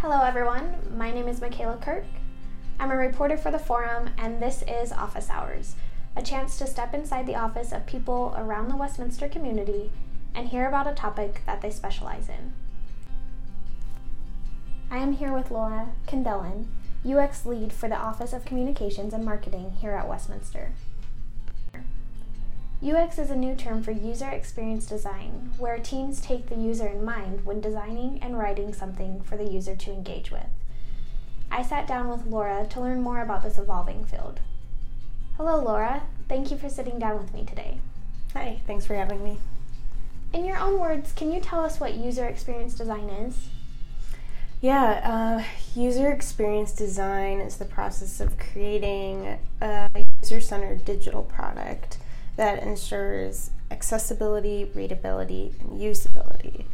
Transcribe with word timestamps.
Hello, 0.00 0.22
everyone. 0.22 0.76
My 0.96 1.10
name 1.10 1.26
is 1.26 1.40
Michaela 1.40 1.76
Kirk. 1.76 2.04
I'm 2.78 2.92
a 2.92 2.96
reporter 2.96 3.36
for 3.36 3.50
the 3.50 3.58
Forum, 3.58 4.10
and 4.16 4.40
this 4.40 4.62
is 4.62 4.92
Office 4.92 5.28
Hours, 5.28 5.74
a 6.14 6.22
chance 6.22 6.56
to 6.58 6.68
step 6.68 6.94
inside 6.94 7.26
the 7.26 7.34
office 7.34 7.72
of 7.72 7.84
people 7.84 8.32
around 8.38 8.68
the 8.68 8.76
Westminster 8.76 9.28
community 9.28 9.90
and 10.36 10.46
hear 10.46 10.68
about 10.68 10.86
a 10.86 10.94
topic 10.94 11.42
that 11.46 11.62
they 11.62 11.70
specialize 11.70 12.28
in. 12.28 12.52
I 14.88 14.98
am 14.98 15.14
here 15.14 15.32
with 15.32 15.50
Laura 15.50 15.88
Kendellen, 16.06 16.66
UX 17.04 17.44
lead 17.44 17.72
for 17.72 17.88
the 17.88 17.98
Office 17.98 18.32
of 18.32 18.44
Communications 18.44 19.12
and 19.12 19.24
Marketing 19.24 19.72
here 19.80 19.94
at 19.94 20.08
Westminster. 20.08 20.74
UX 22.80 23.18
is 23.18 23.30
a 23.30 23.36
new 23.36 23.56
term 23.56 23.82
for 23.82 23.90
user 23.90 24.28
experience 24.28 24.86
design, 24.86 25.52
where 25.58 25.80
teams 25.80 26.20
take 26.20 26.48
the 26.48 26.54
user 26.54 26.86
in 26.86 27.04
mind 27.04 27.44
when 27.44 27.60
designing 27.60 28.22
and 28.22 28.38
writing 28.38 28.72
something 28.72 29.20
for 29.20 29.36
the 29.36 29.50
user 29.50 29.74
to 29.74 29.90
engage 29.90 30.30
with. 30.30 30.46
I 31.50 31.62
sat 31.62 31.88
down 31.88 32.08
with 32.08 32.26
Laura 32.26 32.68
to 32.70 32.80
learn 32.80 33.02
more 33.02 33.20
about 33.20 33.42
this 33.42 33.58
evolving 33.58 34.04
field. 34.04 34.38
Hello, 35.36 35.60
Laura. 35.60 36.04
Thank 36.28 36.52
you 36.52 36.56
for 36.56 36.68
sitting 36.68 37.00
down 37.00 37.18
with 37.18 37.34
me 37.34 37.44
today. 37.44 37.80
Hi, 38.34 38.60
thanks 38.64 38.86
for 38.86 38.94
having 38.94 39.24
me. 39.24 39.38
In 40.32 40.44
your 40.44 40.58
own 40.58 40.78
words, 40.78 41.10
can 41.12 41.32
you 41.32 41.40
tell 41.40 41.64
us 41.64 41.80
what 41.80 41.94
user 41.94 42.26
experience 42.26 42.74
design 42.74 43.08
is? 43.08 43.48
Yeah, 44.60 45.00
uh, 45.02 45.44
user 45.74 46.12
experience 46.12 46.70
design 46.70 47.40
is 47.40 47.56
the 47.56 47.64
process 47.64 48.20
of 48.20 48.38
creating 48.38 49.38
a 49.60 50.06
user 50.22 50.40
centered 50.40 50.84
digital 50.84 51.24
product 51.24 51.97
that 52.38 52.62
ensures 52.62 53.50
accessibility, 53.70 54.70
readability, 54.74 55.52
and 55.60 55.72
usability. 55.80 56.64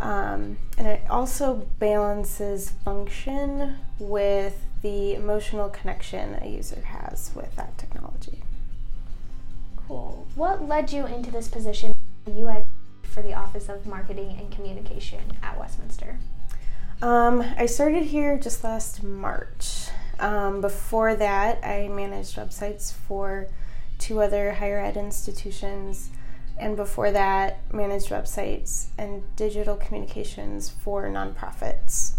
Um, 0.00 0.58
and 0.76 0.86
it 0.86 1.02
also 1.08 1.68
balances 1.78 2.70
function 2.84 3.76
with 3.98 4.58
the 4.82 5.14
emotional 5.14 5.68
connection 5.68 6.38
a 6.42 6.48
user 6.48 6.80
has 6.80 7.30
with 7.36 7.54
that 7.54 7.78
technology. 7.78 8.42
Cool. 9.86 10.26
What 10.34 10.66
led 10.66 10.90
you 10.90 11.06
into 11.06 11.30
this 11.30 11.46
position, 11.46 11.94
UX 12.26 12.66
for 13.02 13.22
the 13.22 13.34
Office 13.34 13.68
of 13.68 13.86
Marketing 13.86 14.36
and 14.38 14.50
Communication 14.50 15.20
at 15.40 15.58
Westminster? 15.58 16.18
Um, 17.00 17.44
I 17.56 17.66
started 17.66 18.04
here 18.04 18.36
just 18.38 18.64
last 18.64 19.04
March. 19.04 19.88
Um, 20.18 20.60
before 20.60 21.14
that, 21.14 21.64
I 21.64 21.88
managed 21.88 22.36
websites 22.36 22.92
for 22.92 23.46
two 24.00 24.20
other 24.20 24.52
higher 24.54 24.80
ed 24.80 24.96
institutions, 24.96 26.10
and 26.58 26.74
before 26.74 27.12
that, 27.12 27.60
managed 27.72 28.08
websites 28.08 28.86
and 28.98 29.22
digital 29.36 29.76
communications 29.76 30.68
for 30.68 31.08
nonprofits. 31.08 32.14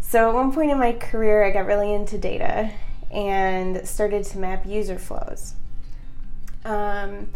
So, 0.00 0.28
at 0.28 0.34
one 0.34 0.52
point 0.52 0.70
in 0.70 0.78
my 0.78 0.92
career, 0.92 1.44
I 1.44 1.50
got 1.50 1.66
really 1.66 1.92
into 1.92 2.18
data 2.18 2.70
and 3.10 3.86
started 3.88 4.24
to 4.24 4.38
map 4.38 4.66
user 4.66 4.98
flows. 4.98 5.54
Um, 6.64 7.30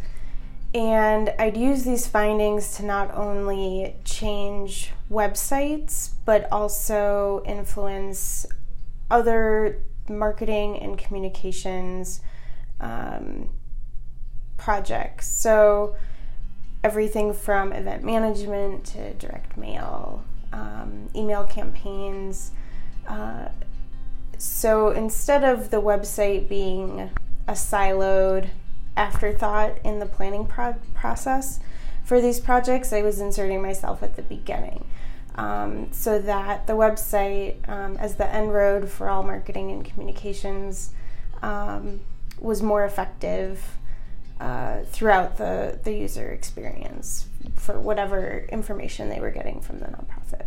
and 0.74 1.32
I'd 1.38 1.56
use 1.56 1.84
these 1.84 2.06
findings 2.06 2.76
to 2.76 2.84
not 2.84 3.14
only 3.14 3.96
change 4.04 4.92
websites, 5.10 6.10
but 6.24 6.50
also 6.52 7.42
influence 7.46 8.46
other 9.10 9.82
marketing 10.08 10.78
and 10.78 10.98
communications 10.98 12.20
um, 12.80 13.48
projects. 14.56 15.28
So, 15.28 15.96
everything 16.84 17.32
from 17.32 17.72
event 17.72 18.04
management 18.04 18.84
to 18.86 19.14
direct 19.14 19.56
mail, 19.56 20.24
um, 20.52 21.08
email 21.14 21.44
campaigns. 21.44 22.52
Uh, 23.06 23.48
so, 24.36 24.90
instead 24.90 25.44
of 25.44 25.70
the 25.70 25.80
website 25.80 26.48
being 26.48 27.10
a 27.46 27.52
siloed 27.52 28.50
afterthought 28.96 29.78
in 29.84 29.98
the 30.00 30.06
planning 30.06 30.44
pro- 30.44 30.76
process 30.94 31.60
for 32.04 32.20
these 32.20 32.40
projects, 32.40 32.92
I 32.92 33.02
was 33.02 33.20
inserting 33.20 33.62
myself 33.62 34.02
at 34.02 34.16
the 34.16 34.22
beginning. 34.22 34.84
Um, 35.36 35.92
so 35.92 36.18
that 36.18 36.66
the 36.66 36.72
website, 36.72 37.68
um, 37.68 37.96
as 37.98 38.16
the 38.16 38.28
end 38.28 38.52
road 38.52 38.88
for 38.88 39.08
all 39.08 39.22
marketing 39.22 39.70
and 39.70 39.84
communications, 39.84 40.90
um, 41.42 42.00
was 42.40 42.62
more 42.62 42.84
effective 42.84 43.78
uh, 44.40 44.80
throughout 44.84 45.36
the, 45.36 45.78
the 45.82 45.92
user 45.92 46.28
experience 46.28 47.26
for 47.56 47.78
whatever 47.78 48.46
information 48.50 49.08
they 49.08 49.20
were 49.20 49.30
getting 49.30 49.60
from 49.60 49.80
the 49.80 49.86
nonprofit. 49.86 50.46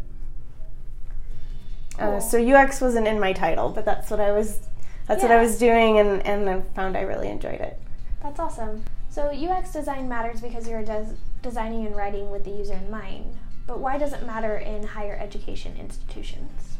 Uh, 1.99 2.19
so 2.19 2.41
UX 2.41 2.81
wasn't 2.81 3.07
in 3.07 3.19
my 3.19 3.33
title, 3.33 3.69
but 3.69 3.85
that's 3.85 4.09
what 4.09 4.19
I 4.19 4.31
was 4.31 4.59
that's 5.07 5.23
yeah. 5.23 5.29
what 5.29 5.37
I 5.37 5.41
was 5.41 5.57
doing 5.57 5.99
and, 5.99 6.25
and 6.25 6.49
I 6.49 6.61
found 6.73 6.95
I 6.95 7.01
really 7.01 7.27
enjoyed 7.27 7.59
it. 7.59 7.79
That's 8.23 8.39
awesome. 8.39 8.83
So 9.09 9.29
UX 9.29 9.73
design 9.73 10.07
matters 10.07 10.39
because 10.39 10.67
you're 10.67 10.83
des- 10.83 11.15
designing 11.41 11.85
and 11.85 11.95
writing 11.95 12.31
with 12.31 12.45
the 12.45 12.51
user 12.51 12.73
in 12.73 12.89
mind. 12.89 13.35
But 13.67 13.79
why 13.79 13.97
does 13.97 14.13
it 14.13 14.25
matter 14.25 14.57
in 14.57 14.83
higher 14.83 15.17
education 15.21 15.75
institutions? 15.77 16.77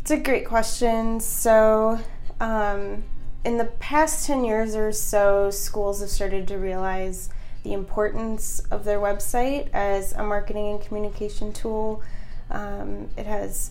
It's 0.00 0.10
a 0.10 0.16
great 0.16 0.44
question. 0.44 1.20
So 1.20 2.00
um, 2.40 3.04
in 3.44 3.56
the 3.56 3.64
past 3.64 4.26
10 4.26 4.44
years 4.44 4.76
or 4.76 4.92
so, 4.92 5.50
schools 5.50 6.00
have 6.00 6.10
started 6.10 6.46
to 6.48 6.58
realize 6.58 7.30
the 7.62 7.72
importance 7.72 8.60
of 8.70 8.84
their 8.84 8.98
website 8.98 9.68
as 9.72 10.12
a 10.12 10.22
marketing 10.22 10.72
and 10.72 10.80
communication 10.80 11.52
tool. 11.52 12.02
Um, 12.50 13.08
it 13.16 13.26
has 13.26 13.70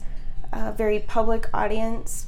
a 0.52 0.72
very 0.72 1.00
public 1.00 1.48
audience, 1.54 2.28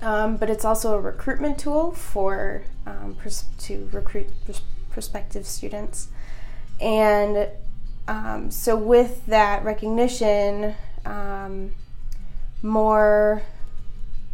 um, 0.00 0.36
but 0.36 0.48
it's 0.48 0.64
also 0.64 0.94
a 0.94 1.00
recruitment 1.00 1.58
tool 1.58 1.92
for 1.92 2.62
um, 2.86 3.16
pers- 3.18 3.44
to 3.58 3.88
recruit 3.92 4.28
pers- 4.46 4.62
prospective 4.90 5.46
students. 5.46 6.08
And 6.80 7.48
um, 8.08 8.50
so, 8.50 8.76
with 8.76 9.24
that 9.26 9.64
recognition, 9.64 10.74
um, 11.04 11.72
more 12.62 13.42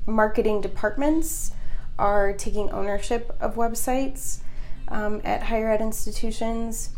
marketing 0.06 0.60
departments 0.60 1.52
are 1.98 2.32
taking 2.32 2.70
ownership 2.70 3.36
of 3.40 3.56
websites 3.56 4.40
um, 4.88 5.20
at 5.24 5.44
higher 5.44 5.70
ed 5.70 5.80
institutions, 5.80 6.90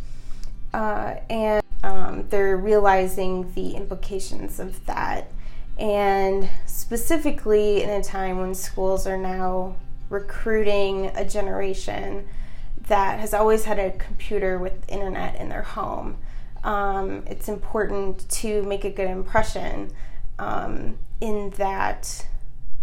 uh, 0.75 1.15
and 1.29 1.63
um, 1.83 2.27
they're 2.29 2.57
realizing 2.57 3.53
the 3.55 3.71
implications 3.71 4.61
of 4.61 4.85
that. 4.87 5.31
And 5.79 6.51
specifically, 6.67 7.83
in 7.83 7.91
a 7.91 8.03
time 8.03 8.39
when 8.39 8.55
schools 8.55 9.07
are 9.07 9.17
now 9.17 9.77
recruiting 10.11 11.07
a 11.15 11.25
generation 11.25 12.29
that 12.89 13.21
has 13.21 13.33
always 13.33 13.65
had 13.65 13.79
a 13.79 13.93
computer 13.93 14.59
with 14.59 14.89
internet 14.89 15.37
in 15.37 15.49
their 15.49 15.63
home, 15.63 16.19
um, 16.65 17.23
it's 17.27 17.49
important 17.49 18.29
to 18.29 18.63
make 18.65 18.85
a 18.85 18.91
good 18.91 19.09
impression 19.09 19.93
um, 20.39 20.99
in 21.21 21.51
that 21.51 22.27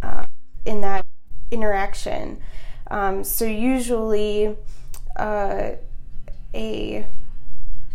uh, 0.02 0.26
in 0.66 0.82
that 0.82 1.06
interaction. 1.52 2.42
Um, 2.90 3.24
so 3.24 3.46
usually, 3.46 4.56
uh, 5.16 5.72
a 6.54 7.06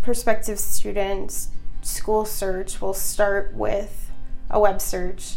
prospective 0.02 0.58
student 0.58 1.48
school 1.82 2.24
search 2.24 2.80
will 2.80 2.94
start 2.94 3.54
with 3.54 4.10
a 4.50 4.60
web 4.60 4.80
search, 4.80 5.36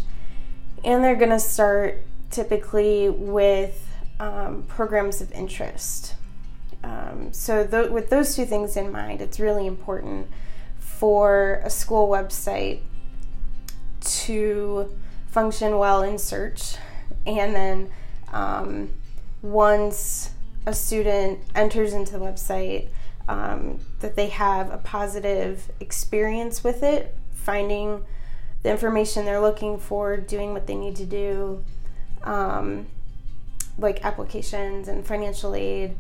and 0.84 1.04
they're 1.04 1.16
going 1.16 1.30
to 1.30 1.40
start 1.40 2.04
typically 2.32 3.10
with 3.10 3.88
um, 4.20 4.64
programs 4.68 5.22
of 5.22 5.32
interest. 5.32 6.16
Um, 6.84 7.30
so, 7.32 7.66
th- 7.66 7.90
with 7.90 8.10
those 8.10 8.36
two 8.36 8.46
things 8.46 8.78
in 8.78 8.92
mind, 8.92 9.22
it's 9.22 9.40
really 9.40 9.66
important 9.66 10.28
for 10.78 11.62
a 11.64 11.70
school 11.70 12.08
website 12.08 12.82
to 14.02 14.96
function 15.28 15.78
well 15.78 16.04
in 16.04 16.18
search 16.18 16.76
and 17.26 17.56
then 17.56 17.90
um, 18.36 18.90
once 19.42 20.32
a 20.66 20.74
student 20.74 21.40
enters 21.56 21.94
into 21.94 22.12
the 22.12 22.20
website, 22.20 22.90
um, 23.28 23.80
that 24.02 24.16
they 24.16 24.28
have 24.28 24.70
a 24.72 24.78
positive 24.78 25.72
experience 25.80 26.64
with 26.64 26.84
it, 26.84 27.16
finding 27.34 28.04
the 28.62 28.70
information 28.70 29.26
they're 29.26 29.42
looking 29.42 29.80
for, 29.80 30.18
doing 30.18 30.54
what 30.54 30.68
they 30.68 30.76
need 30.76 30.96
to 30.98 31.06
do, 31.06 31.64
um, 32.24 32.88
like 33.78 34.04
applications 34.04 34.88
and 34.88 35.06
financial 35.06 35.56
aid. 35.56 35.96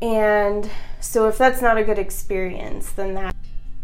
And 0.00 0.70
so, 1.00 1.28
if 1.28 1.38
that's 1.38 1.60
not 1.60 1.76
a 1.76 1.84
good 1.84 1.98
experience, 1.98 2.90
then 2.92 3.14
that 3.14 3.34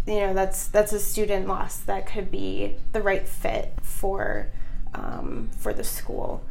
you 0.07 0.21
know 0.21 0.35
that's 0.35 0.67
that's 0.69 0.93
a 0.93 0.99
student 0.99 1.47
loss 1.47 1.79
that 1.81 2.07
could 2.07 2.31
be 2.31 2.77
the 2.93 3.03
right 3.03 3.29
fit 3.29 3.75
for 3.83 4.49
um, 4.95 5.51
for 5.57 5.73
the 5.73 5.85
school. 5.85 6.43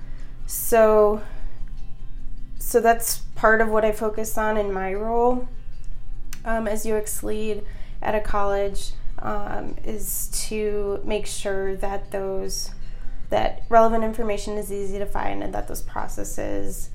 So, 0.48 1.22
so 2.58 2.82
that's 2.82 3.20
part 3.36 3.62
of 3.62 3.70
what 3.70 3.86
I 3.86 3.92
focus 3.92 4.38
on 4.38 4.58
in 4.58 4.74
my 4.74 4.94
role 4.94 5.48
um, 6.44 6.68
as 6.68 6.88
UX 6.88 7.22
lead 7.22 7.64
at 8.02 8.16
a 8.16 8.22
college. 8.22 8.92
um, 9.20 9.76
is 9.84 10.30
to 10.48 11.02
make 11.04 11.26
sure 11.26 11.76
that 11.78 12.12
those 12.12 12.72
that 13.30 13.64
relevant 13.68 14.04
information 14.04 14.58
is 14.58 14.72
easy 14.72 14.98
to 14.98 15.06
find 15.06 15.44
and 15.44 15.54
that 15.54 15.68
those 15.68 15.82
processes 15.82 16.92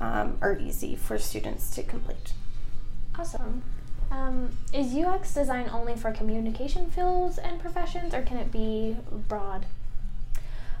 um, 0.00 0.36
are 0.40 0.58
easy 0.58 0.96
for 0.96 1.16
students 1.16 1.70
to 1.70 1.82
complete. 1.82 2.32
Awesome. 3.16 3.62
Um, 4.10 4.50
is 4.72 4.94
UX 4.94 5.32
design 5.32 5.70
only 5.72 5.94
for 5.94 6.10
communication 6.10 6.90
fields 6.90 7.38
and 7.38 7.60
professions, 7.60 8.14
or 8.14 8.22
can 8.22 8.36
it 8.36 8.50
be 8.50 8.96
broad? 9.28 9.66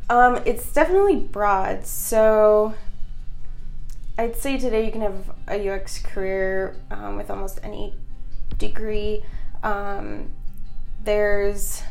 Um, 0.08 0.40
it's 0.44 0.72
definitely 0.72 1.16
broad. 1.16 1.84
So 1.86 2.74
I'd 4.18 4.36
say 4.36 4.56
today 4.56 4.86
you 4.86 4.92
can 4.92 5.00
have 5.00 5.30
a 5.48 5.68
UX 5.68 5.98
career 5.98 6.76
um, 6.90 7.16
with 7.16 7.30
almost 7.30 7.60
any 7.62 7.94
degree. 8.58 9.22
Um, 9.62 10.30
there's 11.02 11.82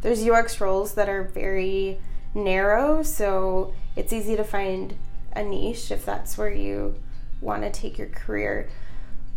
there's 0.00 0.26
UX 0.26 0.60
roles 0.60 0.94
that 0.94 1.08
are 1.08 1.24
very 1.24 1.98
narrow, 2.34 3.02
so 3.02 3.74
it's 3.96 4.12
easy 4.12 4.36
to 4.36 4.44
find 4.44 4.96
a 5.34 5.42
niche 5.42 5.90
if 5.90 6.04
that's 6.04 6.36
where 6.36 6.50
you 6.50 6.94
want 7.40 7.62
to 7.62 7.70
take 7.70 7.96
your 7.96 8.08
career. 8.08 8.68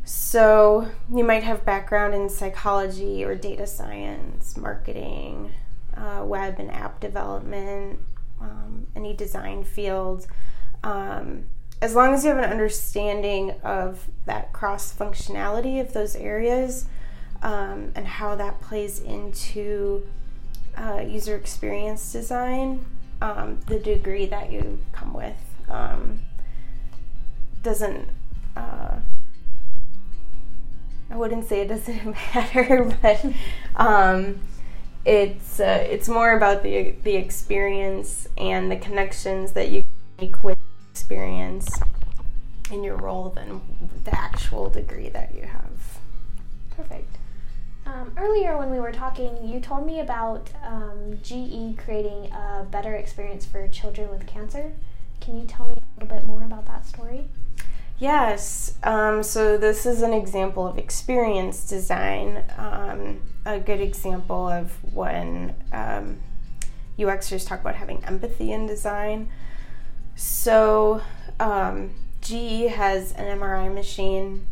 So 0.03 0.89
you 1.13 1.23
might 1.23 1.43
have 1.43 1.65
background 1.65 2.13
in 2.13 2.29
psychology 2.29 3.23
or 3.23 3.35
data 3.35 3.67
science, 3.67 4.57
marketing, 4.57 5.51
uh, 5.97 6.23
web 6.23 6.59
and 6.59 6.71
app 6.71 6.99
development, 6.99 7.99
um, 8.39 8.87
any 8.95 9.13
design 9.13 9.63
field. 9.63 10.27
Um, 10.83 11.45
as 11.81 11.95
long 11.95 12.13
as 12.13 12.23
you 12.23 12.29
have 12.29 12.43
an 12.43 12.49
understanding 12.49 13.51
of 13.63 14.07
that 14.25 14.53
cross 14.53 14.93
functionality 14.93 15.79
of 15.79 15.93
those 15.93 16.15
areas 16.15 16.85
um, 17.43 17.91
and 17.95 18.07
how 18.07 18.35
that 18.35 18.61
plays 18.61 18.99
into 18.99 20.07
uh, 20.75 21.01
user 21.05 21.35
experience 21.35 22.11
design, 22.11 22.85
um, 23.21 23.59
the 23.67 23.79
degree 23.79 24.25
that 24.27 24.51
you 24.51 24.79
come 24.91 25.13
with 25.13 25.37
um, 25.69 26.19
doesn't. 27.63 28.07
Uh, 28.55 28.99
I 31.09 31.15
wouldn't 31.15 31.47
say 31.47 31.61
it 31.61 31.67
doesn't 31.69 32.05
matter, 32.35 32.97
but 33.01 33.25
um, 33.75 34.39
it's 35.07 35.61
uh, 35.61 35.87
it's 35.89 36.09
more 36.09 36.35
about 36.35 36.63
the 36.63 36.93
the 37.03 37.15
experience 37.15 38.27
and 38.37 38.69
the 38.69 38.75
connections 38.75 39.53
that 39.53 39.71
you 39.71 39.85
make 40.19 40.43
with 40.43 40.59
experience 40.91 41.69
in 42.71 42.83
your 42.83 42.97
role 42.97 43.29
than 43.29 43.61
the 44.03 44.13
actual 44.13 44.69
degree 44.69 45.07
that 45.07 45.33
you 45.33 45.43
have. 45.43 45.99
Perfect. 46.75 47.17
Um, 47.85 48.11
earlier, 48.17 48.57
when 48.57 48.69
we 48.69 48.81
were 48.81 48.91
talking, 48.91 49.47
you 49.47 49.61
told 49.61 49.87
me 49.87 50.01
about 50.01 50.49
um, 50.61 51.17
GE 51.23 51.77
creating 51.77 52.29
a 52.33 52.67
better 52.69 52.93
experience 52.93 53.45
for 53.45 53.65
children 53.69 54.09
with 54.09 54.27
cancer. 54.27 54.73
Can 55.21 55.39
you 55.39 55.45
tell 55.45 55.67
me 55.67 55.75
a 55.75 56.03
little 56.03 56.17
bit 56.17 56.27
more 56.27 56.43
about 56.43 56.65
that 56.65 56.85
story? 56.85 57.29
Yes. 57.99 58.77
Um, 58.83 59.23
so 59.23 59.57
this 59.57 59.85
is 59.87 60.03
an 60.03 60.13
example 60.13 60.67
of 60.67 60.77
experience 60.77 61.67
design. 61.67 62.43
Um, 62.55 63.21
a 63.45 63.59
good 63.59 63.81
example 63.81 64.47
of 64.47 64.71
when 64.93 65.55
um, 65.71 66.19
UXers 66.99 67.47
talk 67.47 67.61
about 67.61 67.75
having 67.75 68.03
empathy 68.05 68.51
in 68.51 68.67
design. 68.67 69.29
So 70.15 71.01
um, 71.39 71.95
GE 72.21 72.69
has 72.69 73.13
an 73.13 73.39
MRI 73.39 73.73
machine 73.73 74.45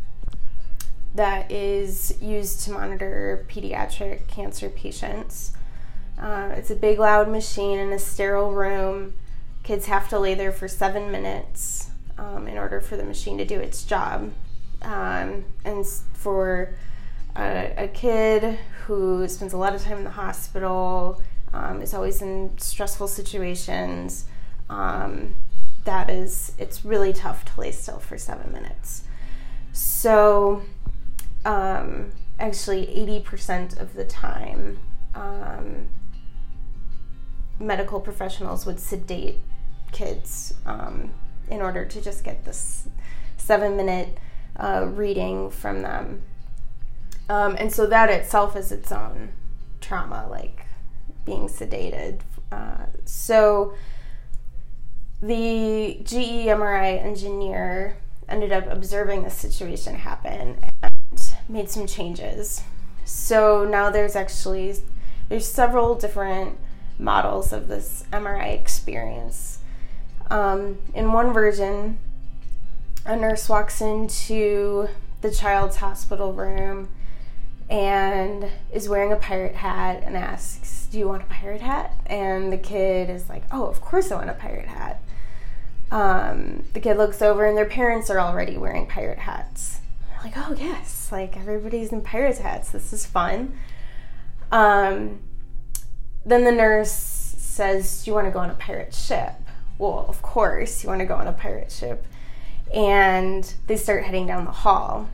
that 1.14 1.52
is 1.52 2.20
used 2.22 2.62
to 2.62 2.72
monitor 2.72 3.46
pediatric 3.48 4.28
cancer 4.28 4.70
patients. 4.70 5.54
Uh, 6.20 6.50
it's 6.56 6.72
a 6.72 6.76
big, 6.76 6.98
loud 6.98 7.30
machine 7.30 7.78
in 7.78 7.94
a 7.94 8.00
sterile 8.00 8.52
room. 8.52 9.14
Kids 9.62 9.86
have 9.86 10.10
to 10.10 10.18
lay 10.18 10.34
there 10.34 10.52
for 10.52 10.68
seven 10.68 11.12
minutes 11.12 11.92
um, 12.18 12.48
in 12.48 12.58
order 12.58 12.82
for 12.82 12.98
the 12.98 13.04
machine 13.04 13.38
to 13.38 13.46
do 13.46 13.60
its 13.60 13.84
job. 13.84 14.32
Um, 14.82 15.46
and 15.64 15.86
for 16.14 16.76
a, 17.36 17.74
a, 17.78 17.88
kid 17.88 18.60
who 18.86 19.28
spends 19.28 19.54
a 19.54 19.58
lot 19.58 19.74
of 19.74 19.82
time 19.82 19.98
in 19.98 20.04
the 20.04 20.12
hospital, 20.12 21.22
um, 21.54 21.82
is 21.82 21.94
always 21.94 22.22
in 22.22 22.58
stressful 22.58 23.08
situations, 23.08 24.26
um, 24.70 25.36
that 25.86 26.10
is, 26.10 26.54
it's 26.58 26.86
really 26.86 27.14
tough 27.14 27.46
to 27.46 27.62
lay 27.62 27.72
still 27.72 28.00
for 28.00 28.18
seven 28.18 28.52
minutes. 28.52 29.04
So, 29.72 30.62
um, 31.46 32.12
actually, 32.40 32.86
80% 32.88 33.80
of 33.80 33.94
the 33.94 34.06
time, 34.06 34.80
medical 37.60 38.00
professionals 38.00 38.66
would 38.66 38.80
sedate 38.80 39.40
kids 39.92 40.54
in 41.50 41.62
order 41.62 41.86
to 41.86 42.02
just 42.02 42.24
get 42.24 42.46
this 42.46 42.88
seven 43.38 43.76
minute 43.78 44.18
uh, 44.58 44.88
reading 44.90 45.50
from 45.50 45.82
them. 45.82 46.22
Um, 47.30 47.56
and 47.58 47.74
so 47.74 47.88
that 47.88 48.10
itself 48.10 48.56
is 48.56 48.72
its 48.72 48.92
own 48.92 49.34
trauma, 49.82 50.28
like 50.30 50.66
being 51.26 51.48
sedated. 51.48 52.22
Uh, 52.52 52.86
so 53.04 53.74
the 55.22 56.00
GE 56.04 56.46
MRI 56.48 57.04
engineer 57.04 57.98
ended 58.30 58.52
up 58.52 58.68
observing 58.68 59.24
this 59.24 59.34
situation 59.34 59.96
happen 59.96 60.58
and 60.84 61.34
made 61.48 61.70
some 61.70 61.88
changes. 61.88 62.62
So 63.06 63.66
now 63.66 63.90
there's 63.90 64.16
actually 64.16 64.76
there's 65.30 65.48
several 65.48 65.96
different 65.96 66.58
models 67.00 67.52
of 67.52 67.68
this 67.68 68.04
MRI 68.12 68.60
experience. 68.60 69.55
Um, 70.30 70.80
in 70.94 71.12
one 71.14 71.34
version, 71.34 72.00
a 73.06 73.16
nurse 73.16 73.48
walks 73.48 73.82
into 73.82 74.88
the 75.22 75.32
child's 75.32 75.78
hospital 75.78 76.34
room 76.34 76.90
and 77.70 78.50
is 78.72 78.88
wearing 78.88 79.12
a 79.12 79.16
pirate 79.16 79.56
hat 79.56 80.04
and 80.06 80.16
asks, 80.16 80.88
Do 80.92 81.00
you 81.00 81.08
want 81.08 81.24
a 81.24 81.26
pirate 81.26 81.62
hat? 81.62 81.94
And 82.06 82.52
the 82.52 82.58
kid 82.58 83.10
is 83.10 83.30
like, 83.30 83.44
Oh, 83.52 83.66
of 83.66 83.82
course 83.82 84.12
I 84.12 84.16
want 84.16 84.30
a 84.30 84.34
pirate 84.34 84.68
hat. 84.68 85.02
Um, 85.92 86.64
the 86.74 86.80
kid 86.80 86.98
looks 86.98 87.22
over 87.22 87.46
and 87.46 87.58
their 87.58 87.66
parents 87.66 88.10
are 88.10 88.20
already 88.20 88.58
wearing 88.58 88.88
pirate 88.88 89.20
hats. 89.20 89.80
like, 90.24 90.34
Oh, 90.36 90.56
yes, 90.58 91.10
like 91.12 91.38
everybody's 91.38 91.92
in 91.92 92.02
pirate 92.02 92.38
hats. 92.40 92.72
This 92.72 92.94
is 92.94 93.06
fun. 93.06 93.58
Um, 94.52 95.20
then 96.26 96.44
the 96.44 96.52
nurse 96.52 96.92
says, 96.92 98.04
Do 98.04 98.12
you 98.12 98.16
want 98.16 98.28
to 98.28 98.32
go 98.32 98.40
on 98.40 98.50
a 98.50 98.56
pirate 98.56 98.94
ship? 98.94 99.34
Well, 99.78 100.06
of 100.08 100.22
course, 100.22 100.84
you 100.84 100.90
want 100.90 101.00
to 101.00 101.06
go 101.06 101.16
on 101.16 101.28
a 101.28 101.34
pirate 101.34 101.72
ship. 101.72 102.06
And 102.74 103.54
they 103.68 103.76
start 103.76 104.04
heading 104.06 104.28
down 104.28 104.46
the 104.46 104.52
hall. 104.52 105.10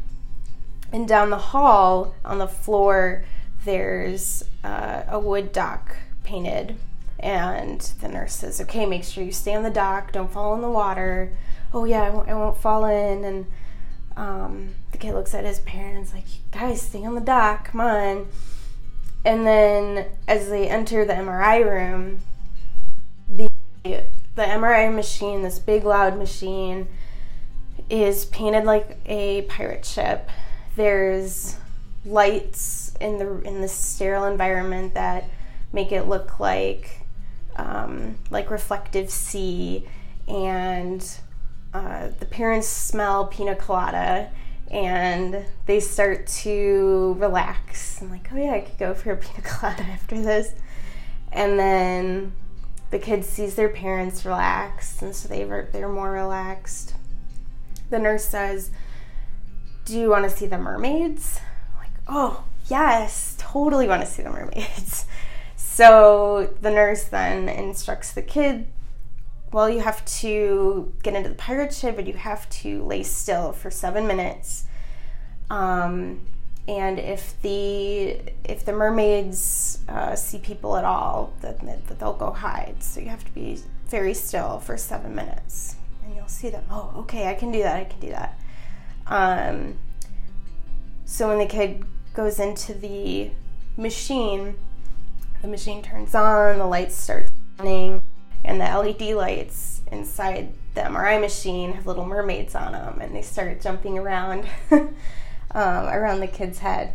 And 0.92 1.08
down 1.08 1.30
the 1.30 1.38
hall, 1.38 2.14
on 2.24 2.38
the 2.38 2.48
floor, 2.48 3.24
there's 3.66 4.44
uh, 4.64 5.04
a 5.08 5.20
wood 5.20 5.52
dock 5.52 5.96
painted. 6.24 6.76
And 7.20 7.80
the 8.02 8.08
nurse 8.08 8.34
says, 8.34 8.60
Okay, 8.62 8.86
make 8.86 9.04
sure 9.04 9.24
you 9.24 9.32
stay 9.32 9.54
on 9.54 9.64
the 9.64 9.70
dock, 9.70 10.12
don't 10.12 10.32
fall 10.32 10.56
in 10.56 10.62
the 10.62 10.70
water. 10.70 11.32
Oh, 11.74 11.86
yeah, 11.86 12.02
I 12.02 12.10
won't, 12.10 12.30
I 12.30 12.34
won't 12.34 12.58
fall 12.58 12.86
in. 12.86 13.24
And 13.24 13.46
um, 14.18 14.76
the 14.92 14.98
kid 14.98 15.14
looks 15.14 15.34
at 15.34 15.46
his 15.46 15.60
parents, 15.60 16.14
like, 16.14 16.26
Guys, 16.52 16.82
stay 16.82 17.06
on 17.06 17.16
the 17.16 17.22
dock, 17.22 17.72
come 17.72 17.82
on. 17.82 18.28
And 19.24 19.46
then 19.46 20.08
as 20.28 20.50
they 20.50 20.68
enter 20.68 21.06
the 21.06 21.14
MRI 21.14 21.64
room, 21.64 22.20
the 24.42 24.48
MRI 24.48 24.94
machine, 24.94 25.44
this 25.44 25.60
big 25.60 25.86
loud 25.86 26.18
machine, 26.18 26.88
is 27.90 28.26
painted 28.26 28.66
like 28.66 28.98
a 29.06 29.44
pirate 29.44 29.86
ship. 29.86 30.30
There's 30.76 31.58
lights 32.04 32.96
in 33.00 33.20
the 33.20 33.42
in 33.42 33.62
the 33.62 33.68
sterile 33.68 34.26
environment 34.26 34.96
that 34.96 35.26
make 35.72 35.92
it 35.92 36.08
look 36.08 36.40
like 36.40 37.06
um, 37.56 38.16
like 38.32 38.50
reflective 38.50 39.12
sea, 39.12 39.88
and 40.28 41.06
uh, 41.74 42.10
the 42.20 42.26
parents 42.26 42.68
smell 42.68 43.28
pina 43.28 43.56
colada 43.56 44.32
and 44.72 45.46
they 45.68 45.80
start 45.80 46.26
to 46.26 47.16
relax. 47.20 48.02
I'm 48.02 48.10
like, 48.10 48.28
oh 48.34 48.38
yeah, 48.38 48.54
I 48.54 48.62
could 48.62 48.80
go 48.80 48.94
for 48.96 49.12
a 49.12 49.18
pina 49.18 49.42
colada 49.44 49.84
after 49.84 50.20
this. 50.20 50.56
And 51.32 51.60
then 51.60 52.34
the 52.92 53.00
kid 53.00 53.26
sees 53.26 53.56
their 53.56 53.70
parents 53.70 54.26
relaxed, 54.26 55.02
and 55.02 55.16
so 55.16 55.28
they 55.28 55.44
they're 55.44 55.90
more 55.90 56.12
relaxed. 56.12 56.96
The 57.90 58.00
nurse 58.00 58.26
says, 58.26 58.72
"Do 59.86 60.00
you 60.00 60.10
want 60.10 60.30
to 60.30 60.30
see 60.30 60.46
the 60.46 60.58
mermaids?" 60.58 61.40
I'm 61.72 61.80
like, 61.80 62.02
oh 62.08 62.44
yes, 62.68 63.36
totally 63.38 63.88
want 63.88 64.02
to 64.02 64.08
see 64.08 64.24
the 64.24 64.30
mermaids. 64.30 65.06
So 65.74 66.54
the 66.60 66.70
nurse 66.70 67.06
then 67.06 67.48
instructs 67.48 68.12
the 68.12 68.22
kid, 68.22 68.68
well, 69.52 69.70
you 69.70 69.82
have 69.82 70.04
to 70.20 70.94
get 71.04 71.14
into 71.14 71.30
the 71.30 71.36
pirate 71.36 71.74
ship, 71.74 71.96
but 71.96 72.08
you 72.08 72.14
have 72.14 72.50
to 72.50 72.84
lay 72.84 73.04
still 73.04 73.52
for 73.52 73.70
seven 73.70 74.08
minutes. 74.08 74.66
Um, 75.50 76.22
and 76.68 77.00
if 77.00 77.42
the 77.42 78.20
if 78.44 78.66
the 78.66 78.74
mermaids 78.74 79.80
uh, 79.88 80.16
see 80.16 80.38
people 80.38 80.78
at 80.78 80.84
all, 80.84 81.34
that 81.42 81.60
they'll 82.00 82.14
go 82.14 82.32
hide. 82.32 82.78
So 82.82 83.00
you 83.00 83.10
have 83.10 83.26
to 83.26 83.32
be 83.32 83.60
very 83.88 84.14
still 84.14 84.60
for 84.60 84.78
seven 84.78 85.16
minutes, 85.16 85.76
and 86.06 86.16
you'll 86.16 86.28
see 86.28 86.50
them. 86.50 86.64
Oh, 86.70 86.94
okay, 86.98 87.30
I 87.30 87.34
can 87.34 87.52
do 87.52 87.64
that. 87.64 87.76
I 87.78 87.84
can 87.86 88.00
do 88.00 88.10
that. 88.10 88.40
Um, 89.08 89.80
so 91.06 91.28
when 91.28 91.40
the 91.40 91.46
kid 91.46 91.84
goes 92.14 92.40
into 92.40 92.74
the 92.74 93.32
machine, 93.76 94.56
the 95.42 95.48
machine 95.48 95.82
turns 95.82 96.14
on, 96.14 96.60
the 96.60 96.66
lights 96.66 96.96
start 96.96 97.30
running, 97.58 98.04
and 98.46 98.62
the 98.62 98.66
LED 98.66 99.16
lights 99.16 99.82
inside 99.92 100.54
the 100.76 100.82
MRI 100.82 101.20
machine 101.20 101.74
have 101.74 101.88
little 101.88 102.06
mermaids 102.06 102.56
on 102.56 102.72
them, 102.74 103.02
and 103.02 103.16
they 103.16 103.24
start 103.24 103.60
jumping 103.62 103.98
around. 103.98 104.46
um, 105.54 105.86
around 105.88 106.20
the 106.20 106.28
kid's 106.28 106.60
head. 106.60 106.94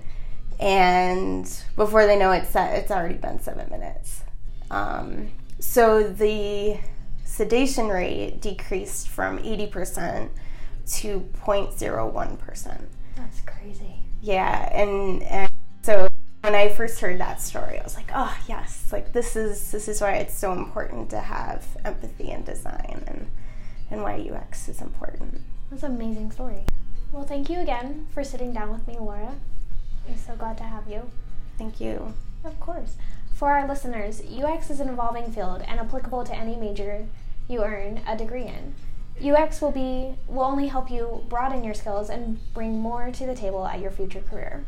And 0.58 1.46
before 1.76 2.06
they 2.06 2.18
know 2.18 2.32
it, 2.32 2.46
set 2.46 2.76
it's 2.78 2.90
already 2.90 3.16
been 3.16 3.40
seven 3.40 3.68
minutes. 3.70 4.22
Um, 4.70 5.30
so 5.58 6.02
the 6.02 6.78
sedation 7.24 7.88
rate 7.88 8.40
decreased 8.40 9.08
from 9.08 9.38
80% 9.38 10.30
to 10.86 11.28
0.01%. 11.44 12.80
That's 13.16 13.40
crazy. 13.42 13.96
Yeah, 14.22 14.72
and, 14.72 15.22
and 15.24 15.50
so 15.82 16.08
when 16.46 16.54
I 16.54 16.68
first 16.68 17.00
heard 17.00 17.20
that 17.20 17.40
story, 17.40 17.78
I 17.78 17.82
was 17.82 17.96
like, 17.96 18.10
oh 18.14 18.36
yes, 18.48 18.88
like 18.92 19.12
this 19.12 19.36
is 19.36 19.72
this 19.72 19.88
is 19.88 20.00
why 20.00 20.12
it's 20.12 20.34
so 20.34 20.52
important 20.52 21.10
to 21.10 21.20
have 21.20 21.66
empathy 21.84 22.30
in 22.30 22.44
design 22.44 23.02
and 23.06 23.28
and 23.90 24.02
why 24.02 24.14
UX 24.18 24.68
is 24.68 24.80
important. 24.80 25.40
That's 25.70 25.82
an 25.82 25.96
amazing 25.96 26.30
story. 26.30 26.64
Well, 27.12 27.24
thank 27.24 27.48
you 27.48 27.60
again 27.60 28.06
for 28.12 28.24
sitting 28.24 28.52
down 28.52 28.70
with 28.72 28.86
me, 28.86 28.96
Laura. 28.98 29.34
I'm 30.08 30.16
so 30.16 30.34
glad 30.36 30.58
to 30.58 30.64
have 30.64 30.88
you. 30.88 31.10
Thank 31.58 31.80
you. 31.80 32.14
Of 32.44 32.58
course. 32.60 32.96
For 33.34 33.50
our 33.50 33.66
listeners, 33.66 34.22
UX 34.22 34.70
is 34.70 34.80
an 34.80 34.88
evolving 34.88 35.30
field 35.32 35.62
and 35.66 35.80
applicable 35.80 36.24
to 36.24 36.34
any 36.34 36.56
major 36.56 37.06
you 37.48 37.62
earn 37.62 38.00
a 38.06 38.16
degree 38.16 38.44
in. 38.46 38.74
UX 39.22 39.60
will 39.60 39.70
be 39.70 40.14
will 40.28 40.42
only 40.42 40.68
help 40.68 40.90
you 40.90 41.24
broaden 41.28 41.64
your 41.64 41.74
skills 41.74 42.10
and 42.10 42.38
bring 42.52 42.78
more 42.78 43.10
to 43.10 43.26
the 43.26 43.34
table 43.34 43.66
at 43.66 43.80
your 43.80 43.90
future 43.90 44.20
career. 44.20 44.64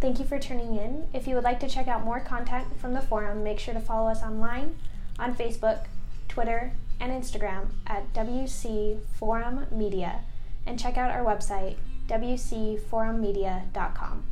Thank 0.00 0.18
you 0.18 0.24
for 0.24 0.38
tuning 0.38 0.76
in. 0.76 1.08
If 1.12 1.26
you 1.26 1.34
would 1.34 1.44
like 1.44 1.58
to 1.60 1.68
check 1.68 1.88
out 1.88 2.04
more 2.04 2.20
content 2.20 2.78
from 2.78 2.92
the 2.92 3.00
forum, 3.00 3.42
make 3.42 3.58
sure 3.58 3.74
to 3.74 3.80
follow 3.80 4.10
us 4.10 4.22
online 4.22 4.76
on 5.18 5.34
Facebook, 5.34 5.86
Twitter, 6.28 6.72
and 7.00 7.10
Instagram 7.10 7.68
at 7.86 8.12
WC 8.12 9.00
Forum 9.14 9.66
Media 9.70 10.20
and 10.68 10.78
check 10.78 10.96
out 10.96 11.10
our 11.10 11.24
website, 11.24 11.74
wcforummedia.com. 12.08 14.22